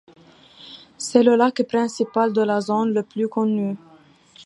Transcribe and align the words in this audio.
C'est 0.97 1.21
le 1.21 1.35
lac 1.35 1.61
principal 1.69 2.33
de 2.33 2.41
la 2.41 2.59
zone, 2.59 2.91
le 2.91 3.03
plus 3.03 3.29
connu. 3.29 3.77